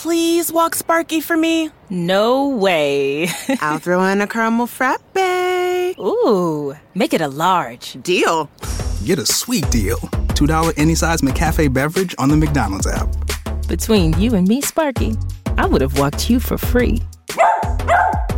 [0.00, 1.70] please walk Sparky for me?
[1.90, 3.28] No way.
[3.60, 5.02] I'll throw in a caramel frappe.
[5.98, 8.02] Ooh, make it a large.
[8.02, 8.48] Deal.
[9.04, 9.98] Get a sweet deal.
[10.38, 13.08] $2 any size McCafe beverage on the McDonald's app.
[13.68, 15.16] Between you and me, Sparky,
[15.58, 17.02] I would have walked you for free.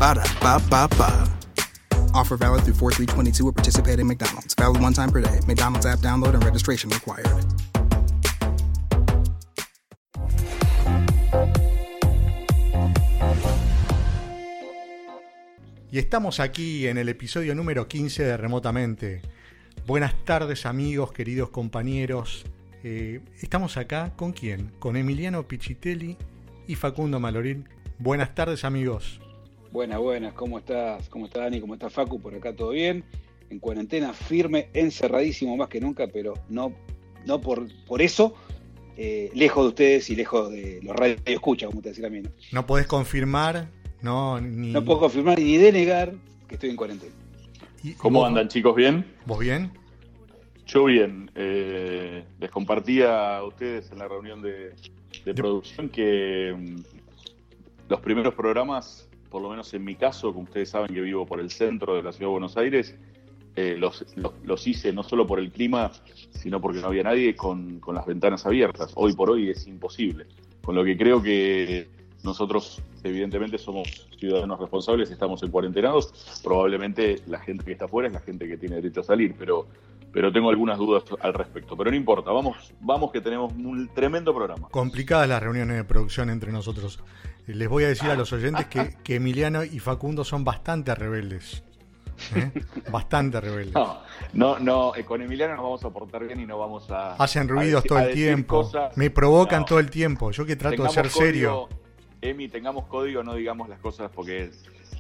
[0.01, 1.31] Ba da ba ba ba.
[2.13, 4.55] Offer valid through 4322 at participating McDonald's.
[4.55, 5.39] Valid one time per day.
[5.47, 7.29] McDonald's app download and registration required.
[15.93, 19.21] Y estamos aquí en el episodio número 15 de Remotamente.
[19.87, 22.47] Buenas tardes amigos, queridos compañeros.
[22.83, 24.73] Eh, estamos acá con quién?
[24.79, 26.17] Con Emiliano Pichitelli
[26.67, 27.69] y Facundo Malorín.
[27.99, 29.21] Buenas tardes amigos.
[29.71, 31.11] Buenas, buenas, ¿cómo estás?
[31.11, 31.61] ¿Cómo está Dani?
[31.61, 32.19] ¿Cómo está Facu?
[32.19, 33.05] Por acá todo bien.
[33.51, 36.73] En cuarentena firme, encerradísimo más que nunca, pero no,
[37.27, 38.33] no por, por eso,
[38.97, 42.09] eh, lejos de ustedes y lejos de los radios escucha, como te decía.
[42.09, 42.31] ¿no?
[42.51, 43.69] No podés confirmar,
[44.03, 44.73] no, ni...
[44.73, 46.13] No puedo confirmar ni denegar
[46.49, 47.13] que estoy en cuarentena.
[47.83, 48.75] y- ¿Cómo vos- andan chicos?
[48.77, 49.05] ¿Bien?
[49.27, 49.71] ¿Vos bien?
[50.67, 51.31] Yo bien.
[51.35, 54.73] Eh, les compartía a ustedes en la reunión de,
[55.25, 56.81] de producción que mm,
[57.91, 61.41] los primeros programas, por lo menos en mi caso, como ustedes saben que vivo por
[61.41, 62.95] el centro de la ciudad de Buenos Aires,
[63.57, 65.91] eh, los, los- los hice no solo por el clima,
[66.31, 68.93] sino porque no había nadie con, con las ventanas abiertas.
[68.95, 70.27] Hoy por hoy es imposible.
[70.63, 71.89] Con lo que creo que
[72.23, 76.41] nosotros, evidentemente, somos ciudadanos responsables, estamos en cuarentenados.
[76.43, 79.67] Probablemente la gente que está afuera es la gente que tiene derecho a salir, pero,
[80.13, 81.77] pero tengo algunas dudas al respecto.
[81.77, 84.69] Pero no importa, vamos, vamos que tenemos un tremendo programa.
[84.71, 87.01] Complicadas las reuniones de producción entre nosotros.
[87.49, 91.65] Les voy a decir a los oyentes que, que Emiliano y Facundo son bastante rebeldes.
[92.37, 92.53] ¿eh?
[92.93, 93.75] Bastante rebeldes.
[93.75, 93.99] No,
[94.35, 97.15] no, no, eh, con Emiliano nos vamos a portar bien y no vamos a.
[97.15, 98.63] Hacen a ruidos decir- todo el tiempo.
[98.63, 98.97] cosas.
[98.97, 99.65] Me provocan No.
[99.67, 100.31] todo el tiempo.
[100.31, 101.69] Yo que trato de ser serio.
[102.23, 104.51] Emi, tengamos código, no digamos las cosas porque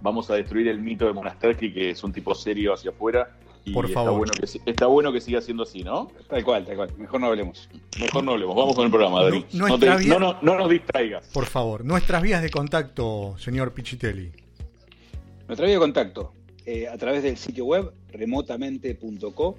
[0.02, 3.36] vamos a destruir el mito de Monasterki, que es un tipo serio hacia afuera.
[3.64, 4.18] Y Por está favor.
[4.18, 6.10] Bueno que, si- está bueno que siga siendo así, ¿no?
[6.28, 6.90] Tal cual, tal cual.
[6.98, 7.68] Mejor no hablemos.
[8.00, 8.56] Mejor no hablemos.
[8.56, 9.20] Vamos con el programa.
[9.30, 11.28] No- No, te- no, no, no nos distraigas.
[11.28, 14.32] Por favor, nuestras vías de contacto, señor Pichitelli.
[15.46, 16.32] Nuestra vía de contacto
[16.66, 19.56] eh, a través del sitio web remotamente.co,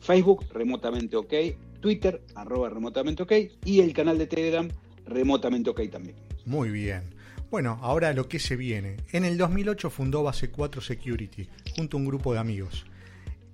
[0.00, 1.32] Facebook remotamente ok,
[1.80, 3.32] Twitter arroba remotamente ok
[3.64, 4.68] y el canal de Telegram
[5.06, 6.16] remotamente ok también.
[6.46, 7.14] Muy bien.
[7.50, 8.96] Bueno, ahora lo que se viene.
[9.12, 12.84] En el 2008 fundó Base 4 Security junto a un grupo de amigos.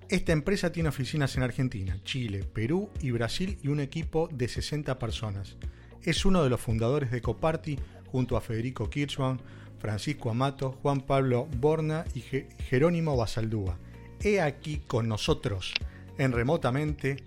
[0.09, 4.99] Esta empresa tiene oficinas en Argentina, Chile, Perú y Brasil y un equipo de 60
[4.99, 5.55] personas.
[6.03, 9.39] Es uno de los fundadores de Coparty junto a Federico Kirchmann,
[9.79, 13.77] Francisco Amato, Juan Pablo Borna y Je- Jerónimo Basaldúa.
[14.21, 15.73] He aquí con nosotros,
[16.17, 17.17] en remotamente,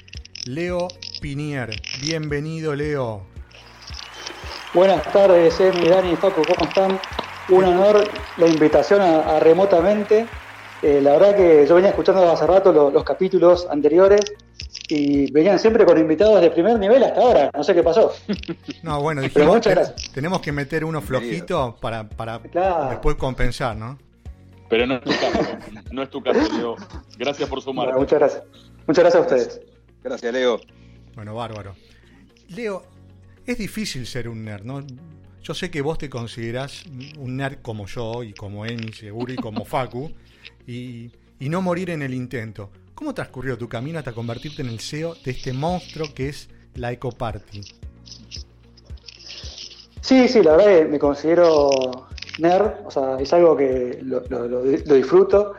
[0.44, 0.88] Leo
[1.22, 1.70] Pinier.
[2.02, 3.26] Bienvenido, Leo.
[4.74, 6.98] Buenas tardes, Emi, Dani y Facu, ¿cómo están?
[7.48, 8.08] Un honor
[8.38, 10.26] la invitación a, a remotamente.
[10.82, 14.20] Eh, la verdad que yo venía escuchando hace rato lo- los capítulos anteriores
[14.88, 17.50] y venían siempre con invitados de primer nivel hasta ahora.
[17.54, 18.12] No sé qué pasó.
[18.82, 22.90] No, bueno, Pero dijimos, tenemos que meter uno flojito para, para Claro.
[22.90, 23.98] después compensar, ¿no?
[24.68, 25.38] Pero no es tu caso.
[25.92, 26.76] No es tu caso, Leo.
[27.16, 27.62] Gracias por.
[27.64, 28.42] Bueno, muchas gracias.
[28.86, 29.60] Muchas gracias a ustedes.
[30.02, 30.60] Gracias, Leo.
[31.14, 31.74] Bueno, bárbaro.
[32.48, 32.82] Leo,
[33.46, 34.84] es difícil ser un nerd, ¿no?
[35.42, 36.84] Yo sé que vos te considerás
[37.18, 40.10] un nerd como yo y como Emi seguro y como Facu
[40.66, 42.70] y, y no morir en el intento.
[42.94, 46.92] ¿Cómo transcurrió tu camino hasta convertirte en el CEO de este monstruo que es la
[46.92, 47.60] Eco Party?
[50.00, 51.70] Sí, sí, la verdad que me considero
[52.38, 55.54] nerd, o sea, es algo que lo, lo- lo- lo disfruto.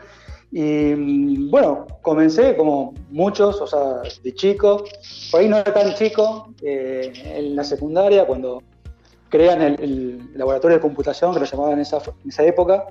[0.52, 4.84] Y bueno, comencé como muchos, o sea, de chico,
[5.30, 8.62] por ahí no era tan chico, eh, en la secundaria, cuando
[9.28, 12.86] crean el, el laboratorio de computación, que lo llamaban en esa, en esa época,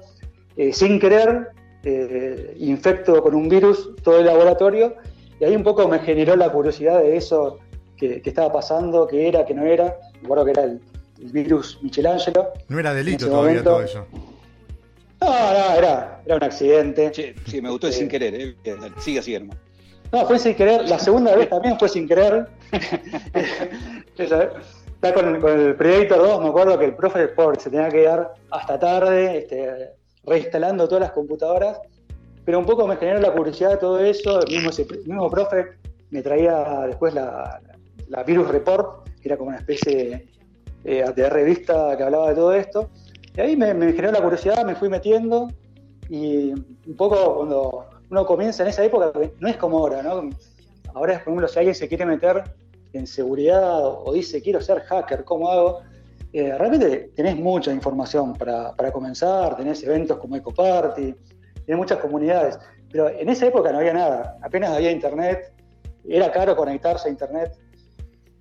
[0.58, 1.48] eh, sin querer,
[1.84, 4.96] eh, infecto con un virus todo el laboratorio,
[5.40, 7.60] y ahí un poco me generó la curiosidad de eso
[7.98, 9.98] que, que estaba pasando, qué era, qué no era.
[10.22, 10.82] Me acuerdo que era el,
[11.22, 12.50] el virus Michelangelo.
[12.70, 14.06] No era delito todavía momento- todo eso.
[15.22, 17.12] No, no, era, era un accidente.
[17.12, 18.00] Che, sí, me gustó de Sí.
[18.00, 18.56] sin querer, ¿eh?
[19.00, 19.60] Sigue así, hermano.
[20.12, 20.88] No, fue sin querer.
[20.88, 22.48] La segunda vez también fue sin querer.
[24.18, 27.98] Está con, con el Predator 2, me acuerdo que el profe pobre se tenía que
[27.98, 29.90] quedar hasta tarde, este,
[30.24, 31.80] reinstalando todas las computadoras.
[32.46, 34.42] Pero un poco me generó la curiosidad de todo eso.
[34.46, 35.66] El mismo, ese- el mismo profe
[36.12, 37.60] me traía después la,
[38.10, 40.28] la Virus Report, que era como una especie
[40.84, 42.90] eh, de revista que hablaba de todo esto.
[43.36, 45.50] Y ahí me, generó la curiosidad, me fui metiendo.
[46.10, 50.30] Y un poco cuando uno comienza en esa época, no es como ahora, ¿no?
[50.94, 52.44] Ahora, por ejemplo, si alguien se quiere meter
[52.94, 55.82] en seguridad o dice quiero ser hacker, ¿cómo hago?
[56.36, 61.16] eh, realmente tenés mucha información para, para, comenzar, tenés eventos como Eco Party,
[61.66, 62.60] tenés muchas comunidades,
[62.92, 65.54] pero en esa época no había nada, apenas había internet,
[66.06, 67.58] era caro conectarse a internet,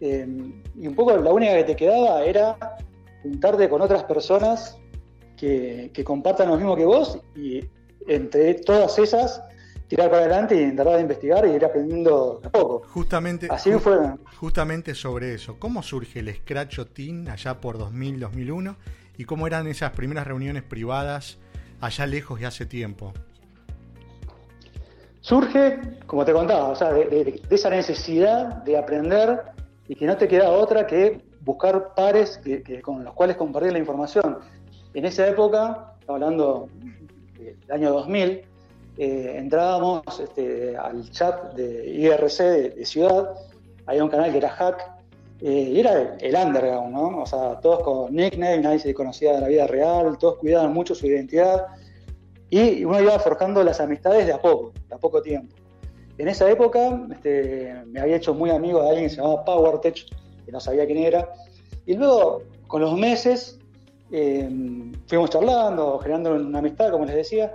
[0.00, 0.26] eh,
[0.74, 2.56] y un poco la única que te quedaba era
[3.22, 4.76] juntarte con otras personas
[5.36, 7.64] que, que compartan lo mismo que vos y
[8.06, 9.42] entre todas esas
[9.88, 12.82] tirar para adelante y tratar de investigar y ir aprendiendo a poco.
[12.88, 13.98] Justamente, Así fue.
[14.40, 18.76] justamente sobre eso, ¿cómo surge el Scratch Team allá por 2000, 2001?
[19.16, 21.38] ¿Y cómo eran esas primeras reuniones privadas
[21.80, 23.12] allá lejos y hace tiempo?
[25.20, 29.40] Surge, como te contaba, o sea, de, de, de esa necesidad de aprender
[29.88, 33.72] y que no te queda otra que buscar pares que, que con los cuales compartir
[33.72, 34.38] la información.
[34.94, 36.68] En esa época, hablando
[37.36, 38.42] del año 2000,
[38.96, 42.42] eh, entrábamos este, al chat de IRC
[42.76, 43.34] de, Ciudad,
[43.86, 44.92] había un canal que era Hack,
[45.40, 47.22] eh, y era el underground, ¿no?
[47.22, 50.94] O sea, todos con nickname, nadie se conocía de la vida real, todos cuidaban mucho
[50.94, 51.66] su identidad,
[52.48, 55.56] y uno iba forjando las amistades de a poco, de a poco tiempo.
[56.18, 60.06] En esa época este, me había hecho muy amigo de alguien que se llamaba PowerTech,
[60.46, 61.28] que no sabía quién era,
[61.84, 63.58] y luego, con los meses,
[64.16, 64.48] eh,
[65.08, 67.52] fuimos charlando, generando una amistad, como les decía,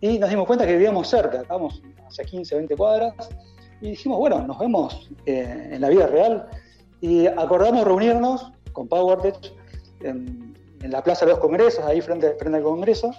[0.00, 3.14] y nos dimos cuenta que vivíamos cerca, estábamos hacia 15, 20 cuadras,
[3.82, 6.48] y dijimos, bueno, nos vemos eh, en la vida real,
[7.02, 9.52] y acordamos reunirnos con PowerTech
[10.00, 13.10] en, la Plaza de los Congresos, ahí frente, al Congreso,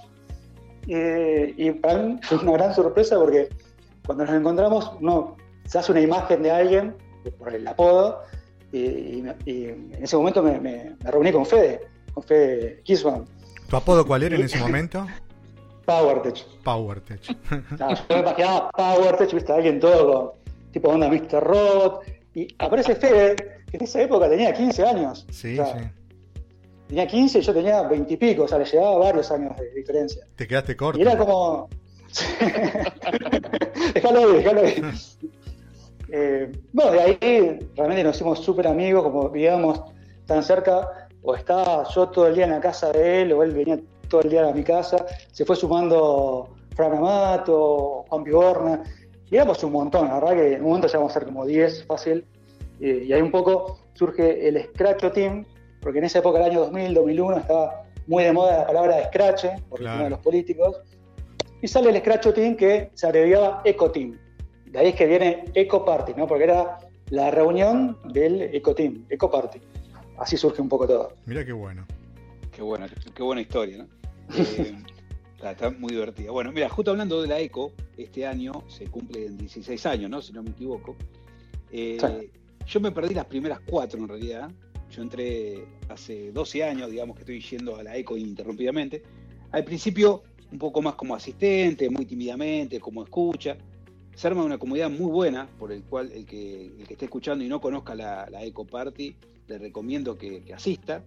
[0.87, 3.49] eh, y para mí fue una gran sorpresa porque
[4.03, 6.95] cuando nos encontramos, uno se hace una imagen de alguien
[7.37, 8.23] por el apodo,
[8.71, 11.81] y, en ese momento me, me, me, reuní con Fede,
[12.13, 13.25] con Fede Kisman.
[13.69, 15.05] ¿Tu apodo cuál era en ese momento?
[15.85, 16.45] PowerTech.
[16.63, 17.21] PowerTech.
[17.79, 20.39] No, yo me imaginaba PowerTech, viste, alguien todo con
[20.71, 21.43] tipo onda Mr.
[21.43, 22.03] Robot.
[22.35, 23.35] Y aparece Fede,
[23.69, 25.25] que en esa época tenía 15 años.
[25.31, 25.85] Sí, o sea, sí.
[26.89, 29.71] Tenía 15 y yo tenía 20 y pico, o sea, le llevaba varios años de
[29.71, 30.25] diferencia.
[30.35, 30.99] Te quedaste corto.
[30.99, 31.69] Y era como.
[33.93, 34.81] déjalo ahí, déjalo ahí.
[36.11, 39.81] Eh, bueno, de ahí realmente nos hicimos súper amigos, como vivíamos
[40.25, 43.51] tan cerca, o estaba yo todo el día en la casa de él, o él
[43.51, 48.83] venía todo el día a mi casa, se fue sumando Fran Amato, Juan Piborna,
[49.29, 51.85] y éramos un montón, la verdad que en un momento llegamos a ser como 10
[51.85, 52.25] fácil,
[52.79, 55.45] eh, y ahí un poco surge el Scratch Team,
[55.81, 59.45] porque en esa época, el año 2000, 2001, estaba muy de moda la palabra Scratch,
[59.69, 59.97] por claro.
[59.97, 60.81] tema de los políticos,
[61.61, 64.17] y sale el Scratch Team que se abreviaba Eco Team.
[64.65, 66.27] De ahí es que viene Eco Party, ¿no?
[66.27, 66.77] Porque era
[67.09, 69.59] la reunión del Eco Team, Eco Party.
[70.19, 71.13] Así surge un poco todo.
[71.25, 71.85] Mira qué bueno.
[72.51, 73.87] Qué buena, qué buena historia, ¿no?
[74.35, 74.75] Eh,
[75.35, 76.31] está, está, muy divertida.
[76.31, 80.21] Bueno, mira, justo hablando de la Eco, este año se cumplen 16 años, ¿no?
[80.21, 80.95] Si no me equivoco.
[81.71, 82.29] Eh, sí.
[82.67, 84.51] Yo me perdí las primeras cuatro en realidad.
[84.91, 89.01] Yo entré hace 12 años, digamos que estoy yendo a la Eco ininterrumpidamente.
[89.51, 93.57] Al principio, un poco más como asistente, muy tímidamente, como escucha
[94.19, 97.41] se arma una comunidad muy buena, por el cual el que, el que esté escuchando
[97.41, 99.15] y no conozca la, la Eco Party,
[99.49, 101.03] le recomiendo que, asista.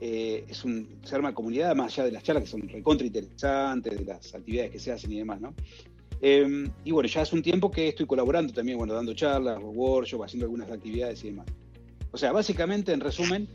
[0.00, 3.98] Eh, es un, se arma comunidad más allá de las charlas que son recontra interesantes,
[3.98, 5.54] de las actividades que se hacen y demás, ¿no?
[6.20, 10.24] Eh, y bueno, ya hace un tiempo que estoy colaborando también, bueno, dando charlas, workshops,
[10.24, 11.46] haciendo algunas actividades y demás.
[12.10, 13.48] O sea, básicamente, en resumen,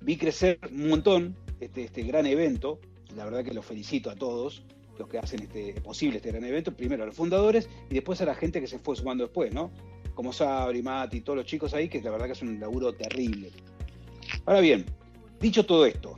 [0.00, 2.80] vi crecer un montón este, este gran evento,
[3.16, 4.62] la verdad que los felicito a todos,
[4.98, 8.24] los que hacen este, posible este gran evento, primero a los fundadores y después a
[8.24, 9.70] la gente que se fue sumando después, ¿no?
[10.14, 13.50] Como Sabri, Mati, todos los chicos ahí, que la verdad que es un laburo terrible.
[14.46, 14.84] Ahora bien,
[15.40, 16.16] dicho todo esto,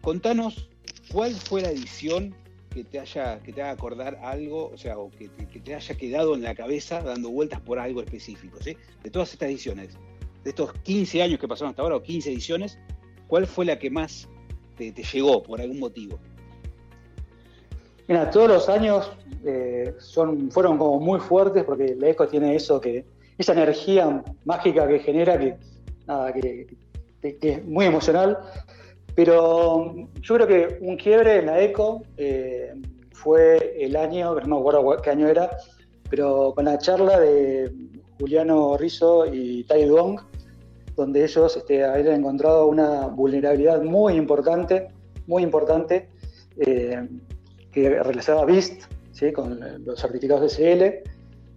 [0.00, 0.68] contanos
[1.10, 2.34] cuál fue la edición
[2.70, 6.34] que te haya, que te haga acordar algo, o sea, o que, te haya quedado
[6.34, 8.76] en la cabeza dando vueltas por algo específico, ¿sí?
[9.02, 9.94] De todas estas ediciones,
[10.44, 12.78] de estos 15 años que pasaron hasta ahora, o 15 ediciones,
[13.28, 14.28] ¿cuál fue la que más
[14.76, 16.18] te llegó por algún motivo?
[18.08, 19.10] Mira, todos los años
[19.44, 23.04] eh, son, fueron como muy fuertes porque la ECO tiene eso que,
[23.38, 25.56] esa energía mágica que genera que,
[26.06, 26.66] nada, que,
[27.20, 28.38] que, es muy emocional.
[29.14, 32.74] Pero yo creo que un quiebre en la ECO eh,
[33.12, 35.50] fue el año, no me acuerdo qué año era,
[36.10, 37.72] pero con la charla de
[38.20, 40.20] Juliano Rizzo y Tai Duong,
[40.94, 44.88] donde ellos este, habían encontrado una vulnerabilidad muy importante,
[45.26, 46.08] muy importante,
[46.58, 47.06] eh,
[47.76, 49.32] que realizaba BIST, ¿sí?
[49.32, 51.10] con los certificados de SL,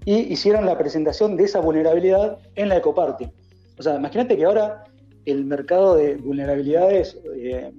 [0.04, 3.32] y hicieron la presentación de esa vulnerabilidad en la Ecoparty.
[3.78, 4.84] O sea, imagínate que ahora
[5.24, 7.72] el mercado de vulnerabilidades eh,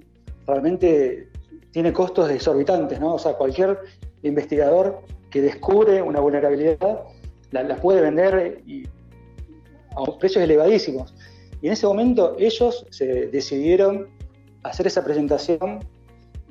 [0.47, 1.29] realmente
[1.69, 3.13] tiene costos exorbitantes, ¿no?
[3.13, 3.77] O sea, cualquier
[4.23, 7.03] investigador que descubre una vulnerabilidad
[7.51, 8.87] la, la puede vender y,
[9.95, 11.13] a precios elevadísimos.
[11.61, 14.07] Y en ese momento ellos se decidieron
[14.63, 15.85] hacer esa presentación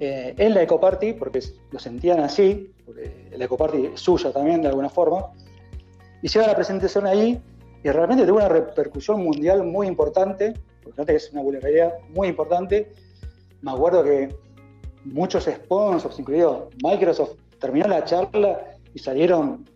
[0.03, 1.41] eh, en la Ecoparty, porque
[1.71, 5.27] lo sentían así, porque la Ecoparty es suya también de alguna forma.
[6.23, 7.39] Hicieron la presentación ahí
[7.85, 12.91] y realmente tuvo una repercusión mundial muy importante, porque es una vulnerabilidad muy importante.
[13.61, 14.35] Me acuerdo que
[15.05, 19.69] muchos sponsors, incluido Microsoft, terminó la charla y salieron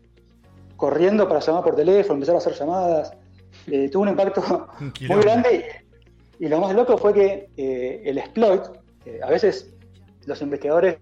[0.76, 3.12] corriendo para llamar por teléfono, empezaron a hacer llamadas.
[3.66, 4.42] Eh, tuvo un impacto
[5.06, 5.84] muy grande
[6.38, 8.62] y, lo más loco fue que eh, el exploit,
[9.22, 9.73] a veces
[10.26, 10.98] los investigadores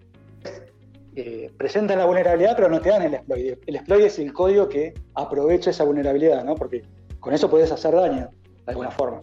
[1.15, 3.59] eh, presentan la vulnerabilidad pero no te dan el exploit.
[3.65, 6.55] El exploit es el código que aprovecha esa vulnerabilidad, ¿no?
[6.55, 6.83] porque
[7.19, 8.29] con eso puedes hacer daño
[8.65, 9.21] de alguna forma.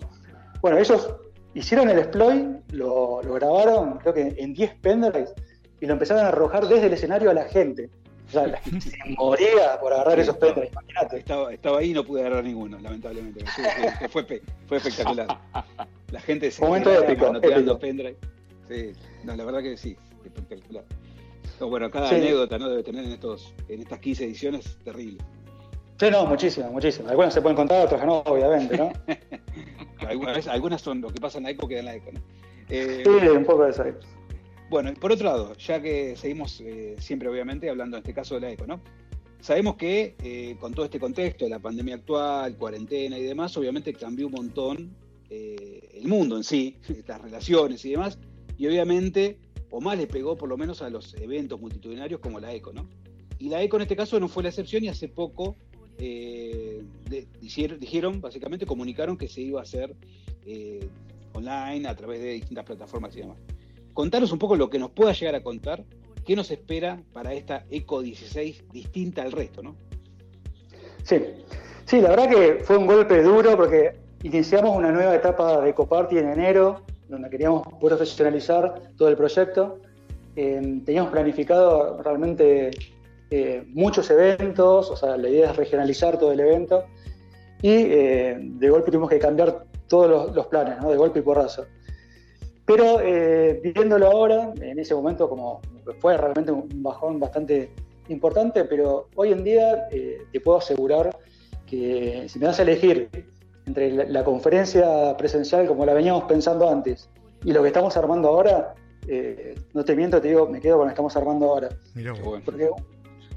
[0.61, 1.13] Bueno, ellos
[1.55, 5.35] hicieron el exploit, lo, grabaron creo que en 10 pendrives
[5.81, 7.91] y lo empezaron a arrojar desde el escenario a la gente.
[8.29, 11.19] O sea, se moría por agarrar esos pendrives, imagínate.
[11.19, 13.45] Estaba, estaba, ahí y no pude agarrar ninguno, lamentablemente.
[14.11, 14.25] Fue,
[14.67, 15.27] fue, espectacular.
[16.13, 18.17] La gente se Momento épico, pendrive.
[18.71, 18.93] Sí,
[19.25, 20.85] no, la verdad que sí, espectacular.
[21.61, 22.69] bueno, cada anécdota ¿no?
[22.69, 25.19] debe tener en, estos, en estas 15 ediciones terrible.
[25.99, 27.11] Sí, no, muchísimas, muchísimas.
[27.11, 28.93] Algunas se pueden contar, otras no, obviamente, ¿no?
[30.09, 32.21] algunas, algunas son lo que pasa en la ECO queda en la ECO, ¿no?
[32.69, 33.85] Eh, sí, un poco de eso.
[34.71, 38.41] Bueno, por otro lado, ya que seguimos eh, siempre, obviamente, hablando en este caso de
[38.41, 38.81] la ECO, ¿no?
[39.41, 43.93] Sabemos que eh, con todo este contexto de la pandemia actual, cuarentena y demás, obviamente
[43.93, 44.97] cambió un montón
[45.29, 48.19] el mundo en sí, las relaciones y demás,
[48.61, 49.39] y obviamente,
[49.71, 52.87] o más le pegó por lo menos a los eventos multitudinarios como la ECO, ¿no?
[53.39, 55.57] Y la ECO en este caso no fue la excepción y hace poco
[55.97, 56.85] eh,
[57.41, 59.97] dijeron, básicamente, comunicaron que se iba a hacer
[60.45, 60.87] eh,
[61.33, 63.39] online a través de distintas plataformas y demás.
[63.95, 65.83] Contaros un poco lo que nos pueda llegar a contar,
[66.27, 69.75] qué nos espera para esta ECO 16 distinta al resto, ¿no?
[71.03, 71.17] Sí,
[71.87, 76.19] sí, la verdad que fue un golpe duro porque iniciamos una nueva etapa de EcoParty
[76.19, 79.81] en enero, donde queríamos profesionalizar todo el proyecto.
[80.37, 82.71] Eh, teníamos planificado realmente
[83.31, 86.85] eh, muchos eventos, o sea, la idea es regionalizar todo el evento,
[87.61, 91.67] y eh, de golpe tuvimos que cambiar todos los, planes, de golpe y porrazo.
[92.65, 92.99] Pero
[93.65, 95.61] viéndolo ahora, en ese momento como
[95.99, 97.73] fue realmente un bajón bastante
[98.09, 101.11] importante, pero hoy en día te puedo asegurar
[101.67, 103.09] que si me das a elegir
[103.71, 107.09] entre la, conferencia presencial como la veníamos pensando antes
[107.45, 108.75] y lo que estamos armando ahora,
[109.07, 111.69] eh, no te miento, te digo, me quedo con lo que estamos armando ahora.
[112.45, 112.69] Porque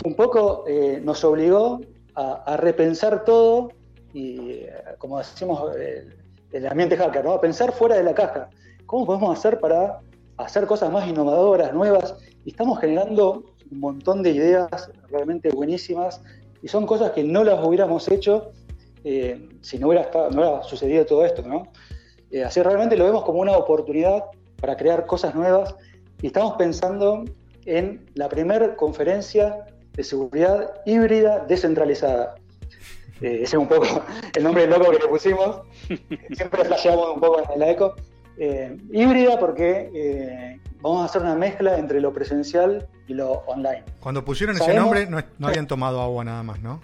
[0.03, 1.79] un poco eh, nos obligó
[2.15, 3.69] a, repensar todo
[4.11, 5.71] y, eh, como decimos,
[6.51, 7.33] el, ambiente hacker, ¿no?
[7.33, 8.49] a pensar fuera de la caja.
[8.87, 9.99] ¿Cómo podemos hacer para
[10.37, 12.15] hacer cosas más innovadoras, nuevas?
[12.43, 16.21] Y estamos generando un montón de ideas realmente buenísimas
[16.61, 18.51] y son cosas que no las hubiéramos hecho
[19.03, 21.71] eh, si no hubiera, no sucedido todo esto, ¿no?
[22.31, 24.23] Eh, así realmente lo vemos como una oportunidad
[24.59, 25.75] para crear cosas nuevas
[26.21, 27.25] y estamos pensando
[27.65, 32.35] en la primera conferencia de seguridad híbrida descentralizada.
[33.21, 33.85] Eh, ese es un poco
[34.35, 35.61] el nombre loco que le pusimos.
[36.31, 37.95] Siempre flasheamos un poco en la eco.
[38.91, 43.83] híbrida porque vamos a hacer una mezcla entre lo presencial y lo online.
[43.99, 46.79] Cuando pusieron ese nombre no, no habían tomado agua nada más, ¿no?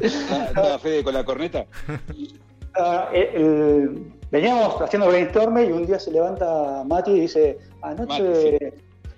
[0.00, 1.66] ¿Estaba Fede con la corneta?
[2.76, 3.88] Ah, eh,
[4.32, 8.72] veníamos haciendo brainstorming y un día se levanta Mati y dice, anoche,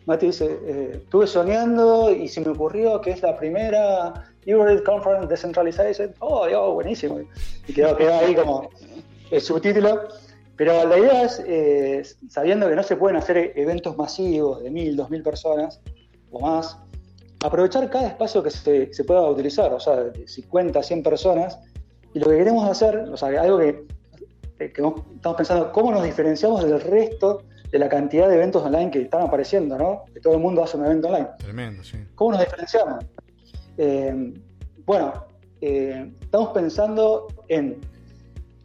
[0.04, 5.26] Mati, dice, eh, estuve soñando y se me ocurrió que es la primera Europe Conference
[5.28, 6.14] Decentralization.
[6.18, 7.20] Oh, Dios, buenísimo.
[7.66, 8.68] Y quedó, quedó ahí como
[9.30, 10.08] el subtítulo.
[10.56, 14.96] Pero la idea es, eh, sabiendo que no se pueden hacer eventos masivos de mil,
[14.96, 15.80] dos mil personas
[16.30, 16.78] o más,
[17.46, 21.58] aprovechar cada espacio que se, pueda utilizar, o sea, de 50, 100 personas,
[22.12, 23.84] y lo que queremos hacer, o sea, algo que,
[24.58, 29.22] estamos pensando, ¿cómo nos diferenciamos del resto de la cantidad de eventos online que están
[29.22, 30.04] apareciendo, ¿no?
[30.14, 31.28] Que todo el mundo hace un evento online.
[31.38, 31.98] Tremendo, sí.
[32.14, 33.04] ¿Cómo nos diferenciamos?
[33.76, 34.34] Eh,
[34.86, 35.12] bueno,
[35.60, 37.80] eh, estamos pensando en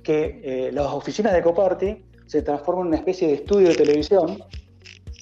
[0.04, 4.38] que eh, las oficinas de Coparty se transformen en una especie de estudio de televisión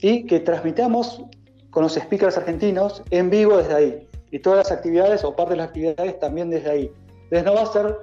[0.01, 1.23] y que transmitamos
[1.71, 4.07] con los speakers argentinos en vivo desde ahí.
[4.31, 6.91] Y todas las actividades o parte de las actividades también desde ahí.
[7.23, 7.97] Entonces no va a ser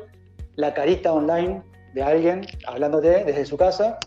[0.57, 1.63] la carita online
[1.95, 3.99] de alguien hablándote desde su casa,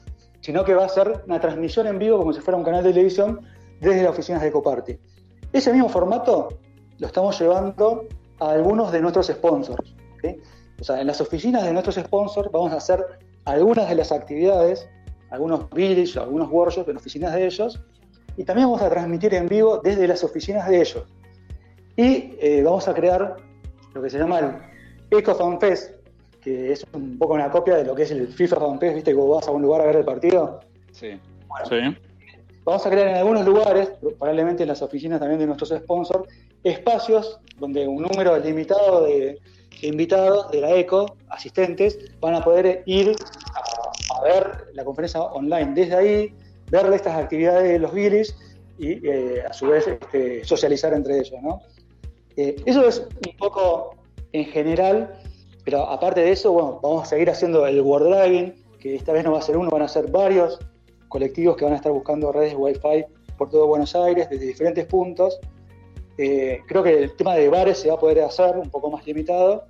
[0.42, 2.92] sino que va a ser una transmisión en vivo como si fuera un canal de
[2.92, 3.42] televisión
[3.80, 4.98] desde las oficinas de Coparty.
[5.54, 6.50] Ese mismo formato
[6.98, 8.08] lo estamos llevando
[8.40, 9.96] a algunos de nuestros sponsors.
[10.80, 13.06] O sea, en las oficinas de nuestros sponsors vamos a hacer
[13.46, 14.88] algunas de las actividades,
[15.30, 17.82] algunos village, algunos workshops en oficinas de ellos,
[18.40, 21.04] y también vamos a transmitir en vivo desde las oficinas de ellos.
[21.98, 23.36] Y eh, vamos a crear
[23.94, 24.56] lo que se llama el
[25.12, 25.96] EcoFan Fest,
[26.42, 29.18] que es un poco una copia de lo que es el FIFA Rampés, viste que
[29.18, 30.62] vos vas a un lugar a ver el partido.
[30.94, 31.20] Sí.
[31.68, 31.98] Sí.
[32.64, 36.30] Vamos a crear en algunos lugares, probablemente en las oficinas también de nuestros sponsors,
[36.64, 39.38] espacios donde un número limitado de,
[39.82, 43.18] de invitados de la ECO, asistentes, van a poder ir
[43.54, 46.34] a, a ver la conferencia online desde ahí,
[46.72, 48.36] ver estas actividades de los Billies
[48.78, 51.42] y eh, a su vez este, socializar entre ellos.
[51.42, 51.62] ¿no?
[52.38, 53.96] Eh, eso es un poco
[54.32, 55.14] en general,
[55.66, 59.24] pero aparte de eso, bueno, vamos a seguir haciendo el Word Dragging, que esta vez
[59.26, 60.60] no va a ser uno, van a ser varios
[61.10, 63.06] colectivos que van a estar buscando redes Wi-Fi
[63.38, 65.40] por todo Buenos Aires, desde diferentes puntos.
[66.18, 69.06] Eh, creo que el tema de bares se va a poder hacer un poco más
[69.06, 69.66] limitado.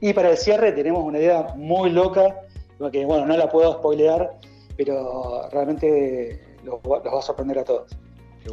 [0.00, 2.40] Y para el cierre tenemos una idea muy loca,
[2.90, 4.38] que bueno, no la puedo spoilear,
[4.84, 7.90] pero realmente los, los va a sorprender a todos.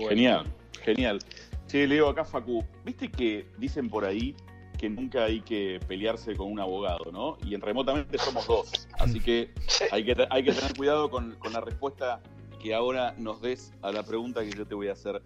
[0.09, 0.45] Genial,
[0.83, 1.19] genial.
[1.67, 4.35] Sí, le digo acá, Facu, viste que dicen por ahí
[4.77, 7.37] que nunca hay que pelearse con un abogado, ¿no?
[7.45, 8.87] Y en remotamente somos dos.
[8.99, 9.51] Así que
[9.91, 12.21] hay que, hay que tener cuidado con, con la respuesta
[12.61, 15.21] que ahora nos des a la pregunta que yo te voy a hacer.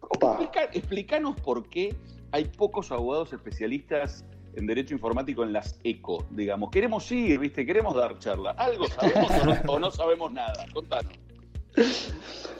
[0.00, 0.32] Opa.
[0.40, 1.94] Explica- explícanos por qué
[2.32, 4.24] hay pocos abogados especialistas
[4.56, 6.70] en derecho informático en las ECO, digamos.
[6.70, 7.64] Queremos ir, ¿viste?
[7.64, 8.52] Queremos dar charla.
[8.52, 10.66] ¿Algo sabemos o no, o no sabemos nada?
[10.72, 11.12] Contanos.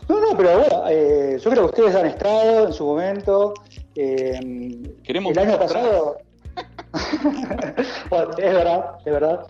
[0.09, 3.55] No, no, pero bueno, eh, yo creo que ustedes han estado en su momento.
[3.95, 6.19] eh, Queremos el año pasado.
[8.11, 9.47] bueno, es verdad, es verdad.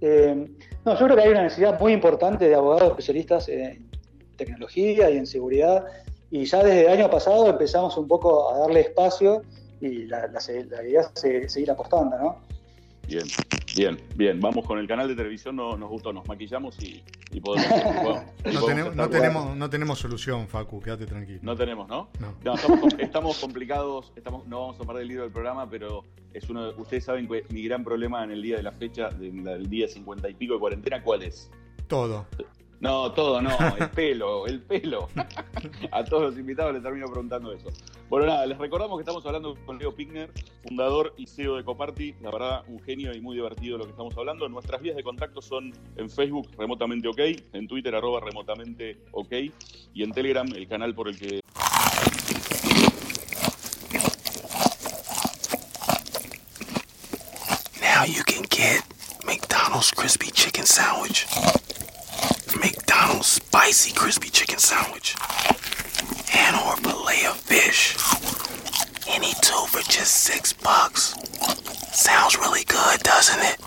[0.00, 0.48] Eh,
[0.84, 3.88] no, yo creo que hay una necesidad muy importante de abogados especialistas en
[4.36, 5.84] tecnología y en seguridad.
[6.30, 9.42] Y ya desde el año pasado empezamos un poco a darle espacio
[9.86, 12.40] y la, la, la idea es se- seguir apostando, ¿no?
[13.06, 13.24] Bien,
[13.76, 14.40] bien, bien.
[14.40, 17.66] Vamos con el canal de televisión, no, nos gustó, nos maquillamos y, y podemos.
[17.68, 19.10] y podemos- y No tenemos, estar no, jugando.
[19.10, 21.40] tenemos, no tenemos solución, Facu, quédate tranquilo.
[21.42, 22.08] No tenemos, ¿no?
[22.18, 22.34] No.
[22.42, 26.02] No, estamos, com- estamos complicados, estamos, no vamos a parar el libro del programa, pero
[26.32, 29.10] es uno de- ustedes saben que mi gran problema en el día de la fecha,
[29.10, 31.50] del, del día 50 y pico de cuarentena, ¿cuál es?
[31.88, 32.26] Todo.
[32.84, 35.08] No, todo no, el pelo, el pelo.
[35.90, 37.70] A todos los invitados les termino preguntando eso.
[38.10, 40.30] Bueno, nada, les recordamos que estamos hablando con Leo Pigner,
[40.62, 42.16] fundador y CEO de Coparty.
[42.20, 44.46] La verdad, un genio y muy divertido lo que estamos hablando.
[44.50, 47.20] Nuestras vías de contacto son en Facebook, remotamente ok,
[47.54, 49.32] en Twitter, arroba remotamente ok,
[49.94, 51.40] y en Telegram, el canal por el que
[57.80, 58.82] Now you can get
[59.24, 61.26] McDonald's crispy chicken sandwich,
[62.60, 65.16] McDonald's spicy crispy chicken sandwich,
[66.34, 67.96] and or fillet of fish.
[69.08, 71.14] Any two for just six bucks.
[71.92, 73.58] Sounds really good, doesn't it?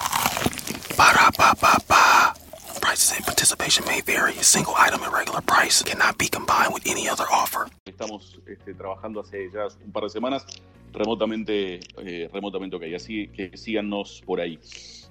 [0.98, 2.34] Ba da ba ba ba.
[2.82, 4.34] Prices and participation may vary.
[4.38, 7.68] A single item at regular price cannot be combined with any other offer.
[7.86, 10.46] estamos este, trabajando hace ya un par de semanas
[10.94, 12.84] remotamente, eh, remotamente ok.
[12.96, 14.60] Así que síganos por ahí.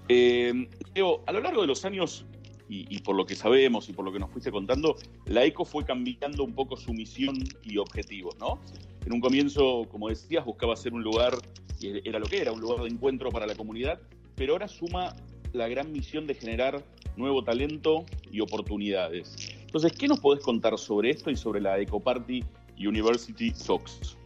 [0.09, 2.25] Eh, Leo, a lo largo de los años,
[2.69, 5.85] y, por lo que sabemos y por lo que nos fuiste contando, la ECO fue
[5.85, 8.59] cambiando un poco su misión y objetivos, ¿no?
[9.05, 11.35] En un comienzo, como decías, buscaba ser un lugar,
[11.81, 14.01] y era lo que era, un lugar de encuentro para la comunidad,
[14.35, 15.15] pero ahora suma
[15.53, 16.83] la gran misión de generar
[17.17, 19.37] nuevo talento y oportunidades.
[19.61, 22.43] Entonces, ¿qué nos podés contar sobre esto y sobre la Eco Party
[22.79, 24.17] University Sox?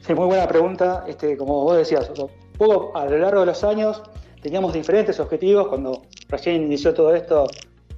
[0.00, 1.04] Sí, muy buena pregunta.
[1.06, 2.10] Este, como vos decías,
[2.58, 4.02] poco a lo largo de los años
[4.42, 5.68] teníamos diferentes objetivos.
[5.68, 7.46] Cuando recién inició todo esto,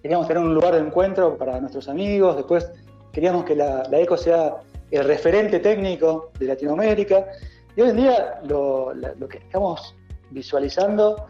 [0.01, 2.37] queríamos tener un lugar de encuentro para nuestros amigos.
[2.37, 2.71] Después
[3.13, 4.57] queríamos que la, ECO sea
[4.91, 7.27] el referente técnico de Latinoamérica.
[7.77, 8.93] Y hoy en día lo,
[9.29, 9.95] que estamos
[10.31, 11.27] visualizando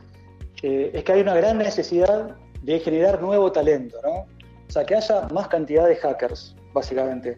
[0.62, 4.26] eh, es que hay una gran necesidad de generar nuevo talento, ¿no?
[4.68, 7.36] O sea, que haya más cantidad de hackers, básicamente.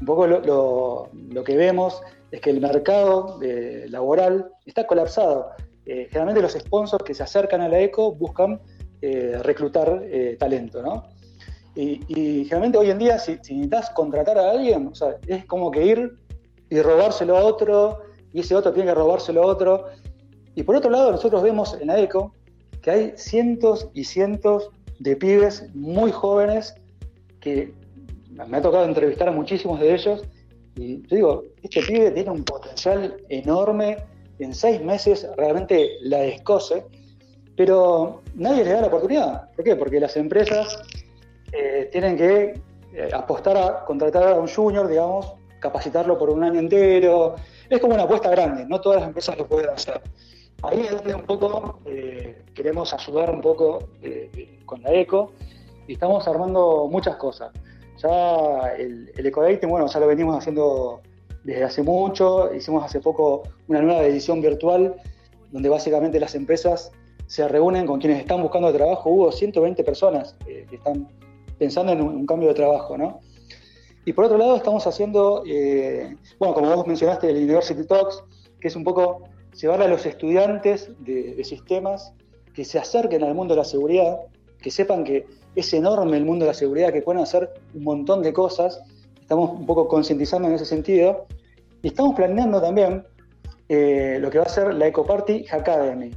[0.00, 5.50] Un poco lo, que vemos es que el mercado de- laboral está colapsado.
[5.86, 8.60] Eh, generalmente los sponsors que se acercan a la ECO buscan
[9.02, 11.08] eh, reclutar eh, talento, ¿no?
[11.74, 15.70] Y, generalmente hoy en día, si, si necesitas contratar a alguien, o sea, es como
[15.70, 16.16] que ir
[16.70, 18.00] y robárselo a otro,
[18.32, 19.84] y ese otro tiene que robárselo a otro.
[20.56, 22.32] Y por otro lado, nosotros vemos en la ECO
[22.82, 26.74] que hay cientos y cientos de pibes muy jóvenes
[27.40, 27.72] que
[28.30, 30.24] me ha tocado entrevistar a muchísimos de ellos
[30.78, 33.98] y yo digo, este pibe tiene un potencial enorme,
[34.38, 36.84] en seis meses realmente la descose,
[37.58, 39.50] pero nadie le da la oportunidad.
[39.50, 39.74] ¿Por qué?
[39.74, 40.80] Porque las empresas
[41.50, 42.54] eh, tienen que
[42.94, 47.34] eh, apostar a contratar a un junior, digamos, capacitarlo por un año entero.
[47.68, 50.00] Es como una apuesta grande, no todas las empresas lo pueden hacer.
[50.62, 53.88] Ahí es donde un poco eh, queremos ayudar un poco
[54.64, 55.32] con la ECO
[55.88, 57.50] y estamos armando muchas cosas.
[58.00, 61.00] Ya el, el ecodating, bueno, ya lo venimos haciendo
[61.42, 62.54] desde hace mucho.
[62.54, 64.94] Hicimos hace poco una nueva edición virtual
[65.50, 66.92] donde básicamente las empresas
[67.28, 69.10] se reúnen con quienes están buscando trabajo.
[69.10, 71.06] Hubo 120 personas eh, que están
[71.58, 73.20] pensando en un, un, cambio de trabajo, ¿no?
[74.06, 78.24] Y por otro lado estamos haciendo, eh, bueno, como vos mencionaste, el University Talks,
[78.58, 79.24] que es un poco
[79.60, 82.14] llevar a los estudiantes de, de sistemas
[82.54, 84.20] que se acerquen al mundo de la seguridad,
[84.62, 88.22] que sepan que es enorme el mundo de la seguridad, que pueden hacer un montón
[88.22, 88.80] de cosas.
[89.20, 91.26] Estamos un poco concientizando en ese sentido.
[91.82, 93.04] Y estamos planeando también
[93.68, 96.10] eh, lo que va a ser la EcoParty Academy.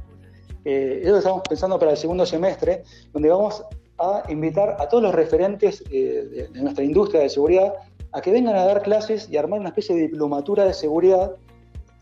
[0.64, 3.64] Eh, eso estamos pensando para el segundo semestre, donde vamos
[3.98, 7.74] a invitar a todos los referentes eh, de, nuestra industria de seguridad
[8.12, 11.34] a que vengan a dar clases y armar una especie de diplomatura de seguridad,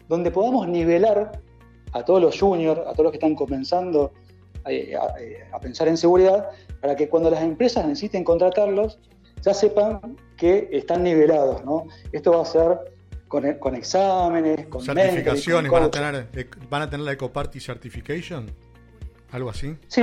[0.08, 1.40] donde podamos nivelar
[1.92, 4.12] a todos los juniors, a todos los que están comenzando
[4.64, 8.98] a, a, a pensar en seguridad, para que cuando las empresas necesiten contratarlos,
[9.42, 11.64] ya sepan que están nivelados.
[11.64, 11.86] ¿no?
[12.12, 12.78] Esto va a ser
[13.30, 17.60] con, con exámenes, con certificaciones, con van, a tener, eh, van a tener la EcoParty
[17.60, 18.50] Certification,
[19.30, 19.76] algo así.
[19.86, 20.02] Sí,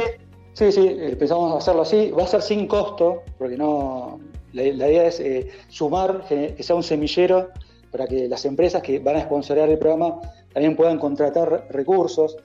[0.54, 2.10] sí, sí, empezamos a hacerlo así.
[2.12, 4.22] Va a ser sin costo, porque no.
[4.54, 7.50] La, la idea es eh, sumar, que sea un semillero
[7.92, 10.22] para que las empresas que van a sponsorear el programa
[10.54, 12.38] también puedan contratar recursos.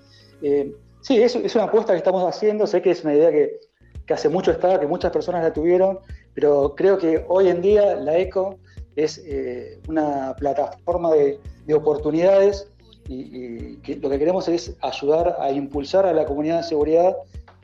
[0.43, 2.67] Eh, sí, es, es, una apuesta que estamos haciendo.
[2.67, 3.61] Sé que es una idea que,
[4.05, 6.01] que hace mucho estaba, que muchas personas la tuvieron,
[6.35, 8.59] pero creo que hoy en día la ECO
[8.97, 12.69] es eh, una plataforma de, de oportunidades
[13.09, 17.17] y, y que lo que queremos es ayudar a impulsar a la comunidad de seguridad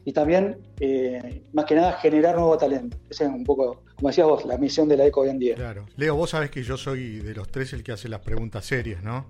[0.08, 2.96] y también, eh, más que nada, generar nuevo talento.
[3.10, 5.54] Esa es un poco, como decías vos, la misión de la ECO hoy en día.
[5.54, 5.84] Claro.
[5.98, 9.02] Leo, vos sabés que yo soy de los tres el que hace las preguntas serias,
[9.02, 9.26] ¿no?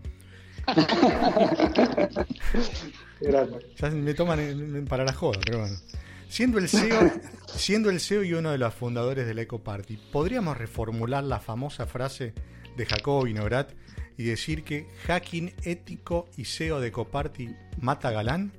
[3.21, 5.75] ya me toman para la joda, pero bueno.
[6.29, 7.11] Siendo el, CEO,
[7.47, 11.41] siendo el CEO y uno de los fundadores de la Eco Party, ¿podríamos reformular la
[11.41, 12.35] famosa frase
[12.77, 13.73] de Jacobo Vinograt
[14.17, 18.53] y decir que hacking ético y CEO de Eco Party mata galán?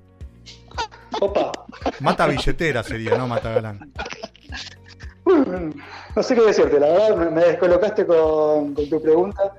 [1.21, 1.51] Opa.
[1.99, 3.91] Mata billetera sería, no mata galán.
[6.15, 9.53] No sé qué decirte, la verdad me, descolocaste con, con, tu pregunta.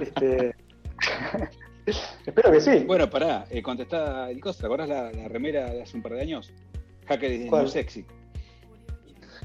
[0.00, 0.52] Este...
[2.26, 2.84] Espero que sí.
[2.84, 6.14] Bueno, pará, eh, contestá el cosa, ¿te acordás la, la remera de hace un par
[6.14, 6.52] de años?
[7.12, 8.04] Hacker is muy sexy.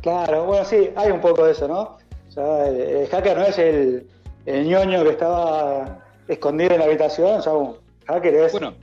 [0.02, 1.98] Claro, bueno, sí, hay un poco de eso, ¿no?
[2.28, 4.08] O sea, el, el hacker no es el,
[4.46, 7.76] el, ñoño que estaba escondido en la habitación, o sea, un
[8.06, 8.52] hacker es...
[8.52, 8.74] Bueno,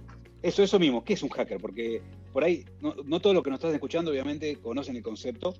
[0.42, 1.60] eso, eso mismo, ¿qué es un hacker?
[1.60, 5.54] Porque por ahí, no, no todos los que nos están escuchando obviamente conocen el concepto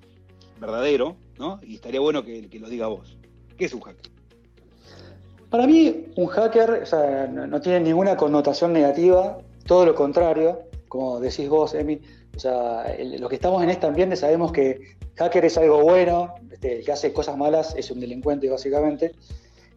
[0.59, 1.59] verdadero, ¿no?
[1.63, 3.17] Y estaría bueno que, que lo diga vos.
[3.57, 4.11] ¿Qué es un hacker?
[5.49, 10.59] Para mí, un hacker o sea, no, no, tiene ninguna connotación negativa, todo lo contrario,
[10.89, 12.01] como decís vos, Emi,
[12.35, 16.35] o sea, el, los que estamos en este ambiente sabemos que hacker es algo bueno,
[16.51, 19.13] este, el que hace cosas malas es un delincuente básicamente,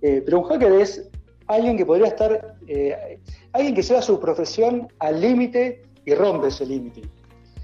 [0.02, 1.08] eh, pero un hacker es
[1.46, 3.20] alguien que podría estar, eh,
[3.52, 7.02] alguien que sea su profesión al límite y rompe ese límite.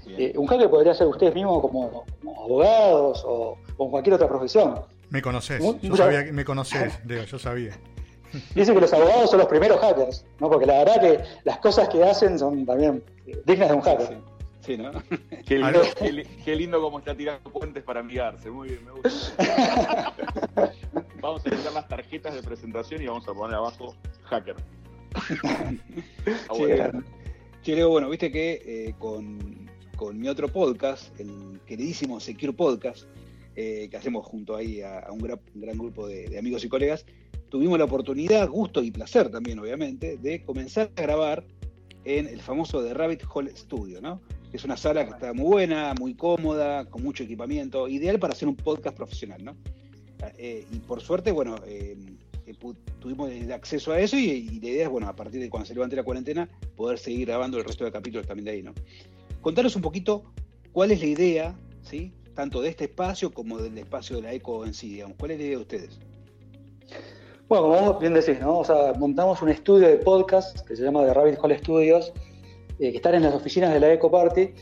[0.07, 4.79] Eh, un hacker podría ser ustedes mismos como, como abogados o, o, cualquier otra profesión.
[5.09, 7.77] Me conoces, yo sabía que me conoces, yo sabía.
[8.53, 10.49] Dice que los abogados son los primeros hackers, ¿no?
[10.49, 13.03] porque la verdad que las cosas que hacen son también
[13.45, 14.07] dignas de un hacker.
[14.07, 14.34] Sí.
[14.65, 14.91] Sí, ¿no?
[15.45, 18.49] Qué lindo, qué, qué lindo como está tirando puentes para amigarse.
[18.49, 20.13] Muy bien, me gusta.
[21.21, 24.55] vamos a quitar las tarjetas de presentación y vamos a poner abajo hacker.
[25.43, 27.03] ah, bueno.
[27.61, 33.05] Sí, Leo, bueno, viste que eh, con, con, mi otro podcast, el queridísimo Secure Podcast,
[33.55, 37.05] eh, que hacemos junto ahí a, a un, gran, grupo de, de amigos y colegas,
[37.49, 41.45] tuvimos la oportunidad, gusto y placer también, obviamente, de comenzar a grabar
[42.03, 44.21] en el famoso The Rabbit Hole Studio, ¿no?
[44.55, 48.47] Es una sala que está muy buena, muy cómoda, con mucho equipamiento, ideal para hacer
[48.47, 49.53] un podcast profesional, ¿no?
[50.37, 51.97] Eh, y por suerte, bueno, eh,
[52.47, 52.55] eh
[52.99, 55.73] tuvimos acceso a eso y, y, la idea es, bueno, a partir de cuando se
[55.73, 58.73] levante la cuarentena, poder seguir grabando el resto de capítulos también de ahí, ¿no?
[59.41, 60.23] Contanos un poquito
[60.71, 62.13] cuál es la idea, ¿sí?
[62.33, 65.17] Tanto de este espacio como del espacio de la ECO en sí, digamos.
[65.19, 65.99] ¿Cuál es la idea de ustedes?
[67.49, 68.63] Bueno, como bien decís, ¿no?
[68.97, 72.13] Montamos un estudio de podcast que se llama The Rabbit Hole Studios,
[72.79, 74.53] eh, que están en las oficinas de la Eco Party,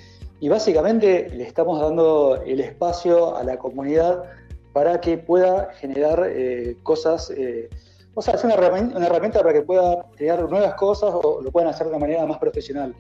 [0.44, 4.26] y básicamente le estamos dando el espacio a la comunidad
[4.74, 7.70] para que pueda generar eh, cosas, eh,
[8.14, 11.50] o sea, es una herramienta, una herramienta, para que pueda crear nuevas cosas o lo
[11.50, 12.94] puedan hacer de una manera más profesional.